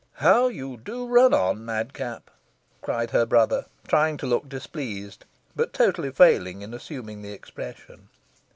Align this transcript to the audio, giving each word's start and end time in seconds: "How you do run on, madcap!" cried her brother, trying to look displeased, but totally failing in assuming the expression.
"How 0.13 0.47
you 0.47 0.77
do 0.77 1.05
run 1.05 1.31
on, 1.31 1.63
madcap!" 1.63 2.31
cried 2.81 3.11
her 3.11 3.23
brother, 3.27 3.67
trying 3.87 4.17
to 4.17 4.25
look 4.25 4.49
displeased, 4.49 5.25
but 5.55 5.73
totally 5.73 6.09
failing 6.09 6.63
in 6.63 6.73
assuming 6.73 7.21
the 7.21 7.33
expression. 7.33 8.09